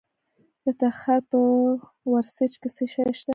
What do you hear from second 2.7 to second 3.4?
څه شی شته؟